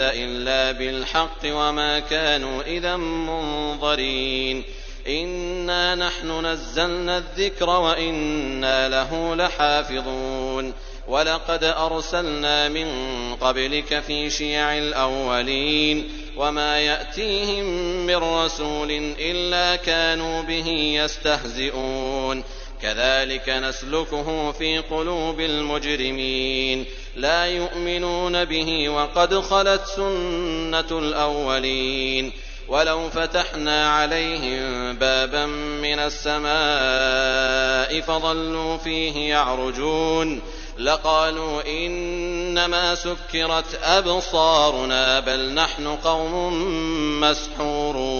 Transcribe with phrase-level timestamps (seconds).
[0.00, 4.62] إِلَّا بِالْحَقِّ وَمَا كَانُوا إِذًا مُّنظَرِينَ
[5.08, 10.72] إِنَّا نَحْنُ نَزَّلْنَا الذِّكْرَ وَإِنَّا لَهُ لَحَافِظُونَ
[11.08, 12.88] وَلَقَدْ أَرْسَلْنَا مِن
[13.40, 17.64] قَبْلِكَ فِي شِيَعِ الْأَوَّلِينَ وَمَا يَأْتِيهِم
[18.06, 20.68] مِّن رَّسُولٍ إِلَّا كَانُوا بِهِ
[21.04, 22.44] يَسْتَهْزِئُونَ
[22.82, 26.84] كذلك نسلكه في قلوب المجرمين.
[27.16, 32.32] لا يؤمنون به وقد خلت سنة الأولين.
[32.68, 35.46] ولو فتحنا عليهم بابا
[35.82, 36.50] من السماء
[38.00, 40.42] فظلوا فيه يعرجون.
[40.78, 46.54] لقالوا إنما سكرت أبصارنا بل نحن قوم
[47.20, 48.19] مسحورون.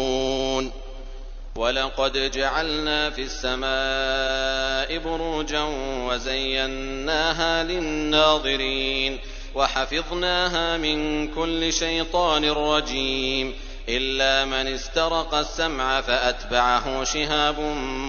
[1.60, 5.62] وَلَقَدْ جَعَلْنَا فِي السَّمَاءِ بُرُوجًا
[6.08, 9.18] وَزَيَّنَّاهَا لِلنَّاظِرِينَ
[9.54, 13.54] وَحَفِظْنَاهَا مِن كُلِّ شَيْطَانٍ رَّجِيمٍ
[13.88, 17.60] إِلَّا مَنِ اسْتَرَقَ السَّمْعَ فَأَتْبَعَهُ شِهَابٌ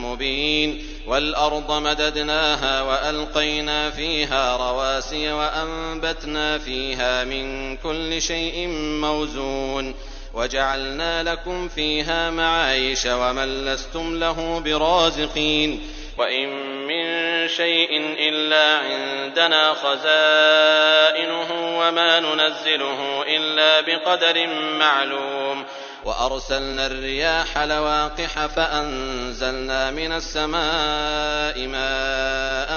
[0.06, 8.67] مُّبِينٌ وَالْأَرْضَ مَدَدْنَاهَا وَأَلْقَيْنَا فِيهَا رَوَاسِيَ وَأَنبَتْنَا فِيهَا مِن كُلِّ شَيْءٍ
[9.02, 9.95] مَّوْزُونٍ
[10.33, 15.81] وَجَعَلْنَا لَكُمْ فِيهَا مَعَايِشَ وَمَن لَّسْتُمْ لَهُ بِرَازِقِينَ
[16.17, 16.49] وَإِن
[16.87, 21.49] مِّن شَيْءٍ إِلَّا عِندَنَا خَزَائِنُهُ
[21.80, 24.47] وَمَا نُنَزِّلُهُ إِلَّا بِقَدَرٍ
[24.80, 25.64] مَّعْلُومٍ
[26.05, 32.71] وَأَرْسَلْنَا الرِّيَاحَ لَوَاقِحَ فَأَنزَلْنَا مِنَ السَّمَاءِ مَاءً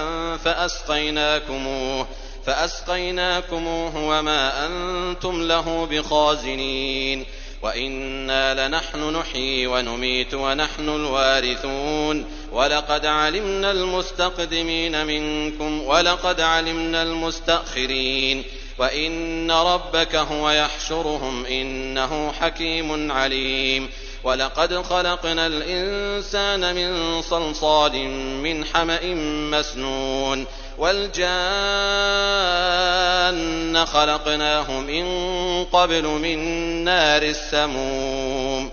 [0.44, 2.06] فَأَسْقَيْنَاكُمُوهُ
[2.46, 7.26] فَأَسْقَيْنَاكُمُوهُ وَمَا أَنتُمْ لَهُ بِخَازِنِينَ
[7.64, 18.44] وَإِنَّا لَنَحْنُ نُحْيِي وَنُمِيتُ وَنَحْنُ الْوَارِثُونَ وَلَقَدْ عَلِمْنَا الْمُسْتَقْدِمِينَ مِنكُمْ وَلَقَدْ عَلِمْنَا الْمُسْتَأْخِرِينَ
[18.78, 23.88] وَإِنَّ رَبَّكَ هُوَ يَحْشُرُهُمْ ۚ إِنَّهُ حَكِيمٌ عَلِيمٌ
[24.24, 27.92] وَلَقَدْ خَلَقْنَا الْإِنسَانَ مِن صَلْصَالٍ
[28.42, 29.14] مِّنْ حَمَإٍ
[29.50, 30.46] مَّسْنُونٍ
[30.78, 31.24] وَالْجَانَّ
[33.86, 35.04] خَلَقْنَاهُ مِن
[35.64, 36.38] قَبْلُ مِن
[36.84, 38.70] نَّارِ السَّمُومِ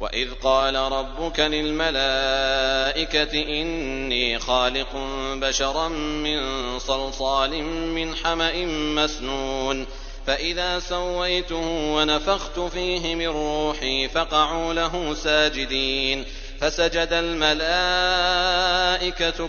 [0.00, 3.32] وَإِذْ قَالَ رَبُّكَ لِلْمَلَائِكَةِ
[3.62, 4.88] إِنِّي خَالِقٌ
[5.34, 6.38] بَشَرًا مِّن
[6.78, 9.86] صَلْصَالٍ مِّنْ حَمَإٍ مَّسْنُونٍ
[10.26, 16.24] فَإِذَا سَوَّيْتُهُ وَنَفَخْتُ فِيهِ مِن رُّوحِي فَقَعُوا لَهُ سَاجِدِينَ
[16.60, 17.68] فَسَجَدَ الْمَلَائِكَةُ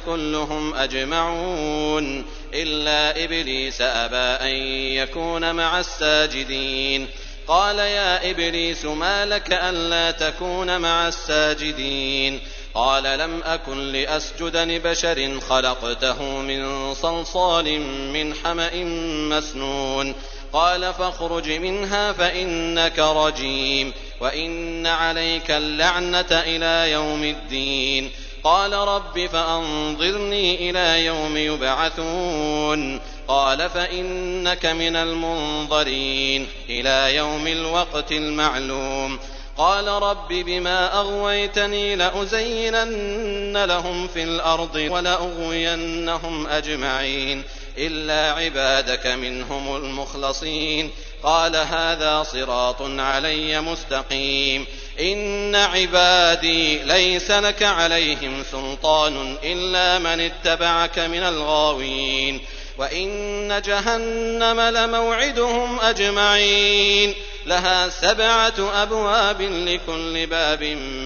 [0.06, 4.56] كُلُّهُمْ أَجْمَعُونَ إِلَّا إِبْلِيسَ أَبَىٰ أَن
[4.96, 7.08] يَكُونَ مَعَ السَّاجِدِينَ
[7.48, 12.40] قَالَ يَا إِبْلِيسُ مَا لَكَ أَلَّا تَكُونَ مَعَ السَّاجِدِينَ
[12.74, 17.80] قَالَ لَمْ أَكُن لِّأَسْجُدَ لِبَشَرٍ خَلَقْتَهُ مِن صَلْصَالٍ
[18.14, 18.84] مِّنْ حَمَإٍ
[19.30, 20.16] مَّسْنُونٍ
[20.56, 28.12] قَالَ فَاخْرُجْ مِنْهَا فَإِنَّكَ رَجِيمٌ وَإِنَّ عَلَيْكَ اللَّعْنَةَ إِلَىٰ يَوْمِ الدِّينِ.
[28.44, 33.02] قَالَ رَبِّ فَأَنظِرْنِي إِلَىٰ يَوْمِ يُبْعَثُونَ.
[33.28, 39.20] قَالَ فَإِنَّكَ مِنَ الْمُنظَرِينَ إِلَىٰ يَوْمِ الْوَقْتِ الْمَعْلُومِ.
[39.58, 47.44] قَالَ رَبِّ بِمَا أَغْوَيْتَنِي لَأُزَيِّنَنَّ لَهُمْ فِي الْأَرْضِ وَلَأُغْوِيَنَّهُمْ أَجْمَعِينَ.
[47.78, 50.92] إِلَّا عِبَادَكَ مِنْهُمُ الْمُخْلَصِينَ
[51.24, 54.66] قَالَ هَٰذَا صِرَاطٌ عَلَيَّ مُسْتَقِيمٌ
[55.00, 62.42] إِنَّ عِبَادِي لَيْسَ لَكَ عَلَيْهِمْ سُلْطَانٌ إِلَّا مَنِ اتَّبَعَكَ مِنَ الْغَاوِينَ
[62.78, 67.14] وَإِنَّ جَهَنَّمَ لَمَوْعِدُهُمْ أَجْمَعِينَ
[67.46, 70.64] لَهَا سَبْعَةُ أَبْوَابٍ لِّكُلِّ بَابٍ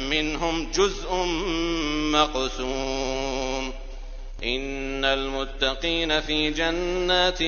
[0.09, 1.13] مِّنْهُمْ جُزْءٌ
[2.13, 3.08] مَّقْسُومٌ
[4.43, 7.41] إِنَّ الْمُتَّقِينَ فِي جَنَّاتٍ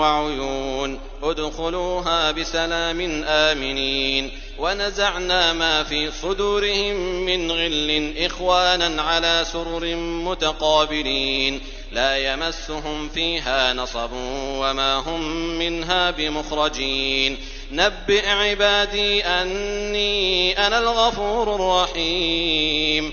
[0.00, 11.60] وَعُيُونٍ ادْخُلُوهَا بِسَلَامٍ آمِنِينَ ونزعنا ما في صدورهم من غل إخوانا على سرر متقابلين
[11.92, 15.20] لا يمسهم فيها نصب وما هم
[15.58, 17.38] منها بمخرجين
[17.72, 23.12] نبئ عبادي أني أنا الغفور الرحيم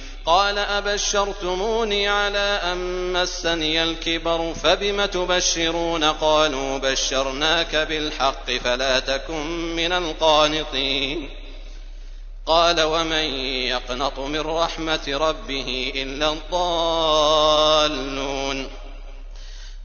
[0.25, 11.29] قال أبشرتموني على أن مسني الكبر فبم تبشرون قالوا بشرناك بالحق فلا تكن من القانطين
[12.45, 18.21] قال ومن يقنط من رحمة ربه إلا الضالون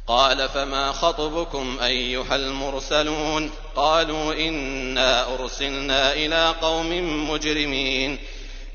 [0.06, 6.90] قال فما خطبكم أيها المرسلون قالوا إنا أرسلنا إلى قوم
[7.30, 8.18] مجرمين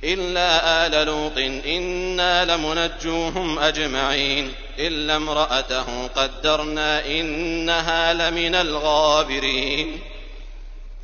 [0.03, 9.99] إلا آل لوط إنا لمنجوهم أجمعين إلا امرأته قدرنا إنها لمن الغابرين.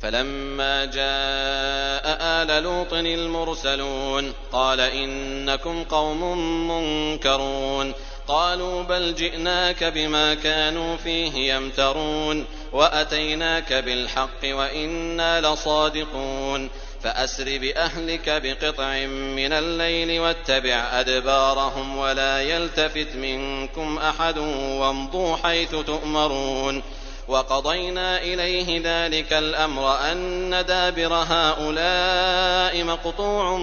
[0.02, 7.92] فلما جاء آل لوط المرسلون قال إنكم قوم منكرون.
[8.28, 16.70] قالوا بل جئناك بما كانوا فيه يمترون وأتيناك بالحق وإنا لصادقون.
[17.02, 26.82] فأسر بأهلك بقطع من الليل واتبع أدبارهم ولا يلتفت منكم أحد وامضوا حيث تؤمرون
[27.28, 33.56] وقضينا إليه ذلك الأمر أن دابر هؤلاء مقطوع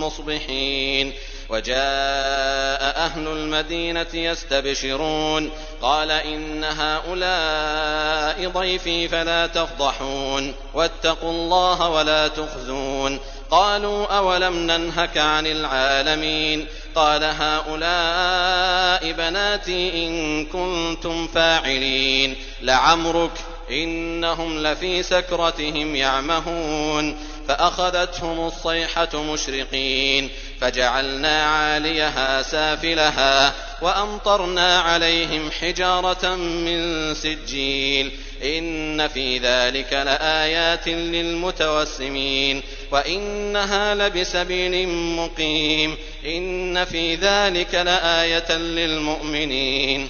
[0.00, 1.12] مصبحين
[1.48, 5.50] وجاء أهل المدينة يستبشرون
[5.82, 13.20] قال إن هؤلاء ضيفي فلا تفضحون واتقوا الله ولا تخزون.
[13.50, 22.36] قالوا أولم ننهك عن العالمين؟ قال هؤلاء بناتي إن كنتم فاعلين.
[22.62, 23.32] لعمرك
[23.70, 27.16] إنهم لفي سكرتهم يعمهون.
[27.48, 30.30] فأخذتهم الصيحة مشرقين.
[30.62, 38.10] فجعلنا عاليها سافلها وأمطرنا عليهم حجارة من سجيل
[38.44, 50.08] إن في ذلك لآيات للمتوسمين وإنها لبسبيل مقيم إن في ذلك لآية للمؤمنين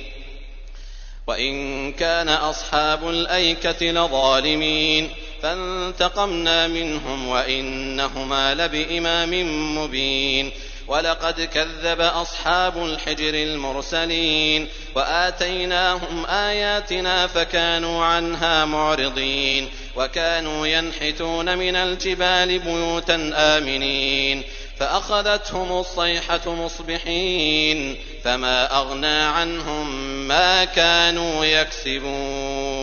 [1.27, 5.11] وإن كان أصحاب الأيكة لظالمين
[5.43, 9.31] فانتقمنا منهم وإنهما لبإمام
[9.79, 10.51] مبين.
[10.89, 23.33] ولقد كذب أصحاب الحجر المرسلين وآتيناهم آياتنا فكانوا عنها معرضين وكانوا ينحتون من الجبال بيوتا
[23.35, 24.43] آمنين.
[24.79, 27.97] فأخذتهم الصيحة مصبحين.
[28.25, 29.91] فما أغنى عنهم
[30.29, 32.82] ما كانوا يكسبون.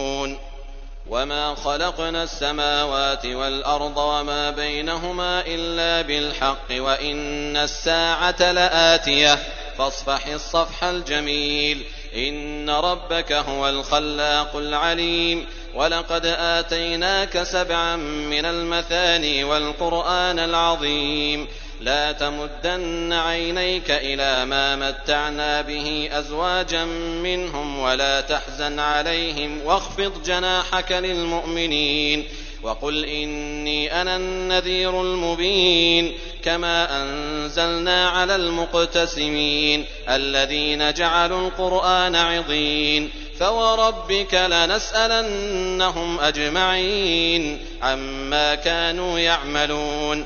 [1.09, 9.39] وما خلقنا السماوات والأرض وما بينهما إلا بالحق وإن الساعة لآتية
[9.77, 11.85] فاصفح الصفح الجميل
[12.15, 15.45] إن ربك هو الخلاق العليم
[15.75, 21.47] ولقد آتيناك سبعا من المثاني والقرآن العظيم
[21.79, 26.85] لا تمدن عينيك إلى ما متعنا به أزواجا
[27.23, 32.23] منهم ولا تحزن عليهم واخفض جناحك للمؤمنين
[32.63, 43.09] وقل إني أنا النذير المبين كما أنزلنا على المقتسمين الذين جعلوا القرآن عضين
[43.39, 50.25] فوربك لنسألنهم أجمعين عما كانوا يعملون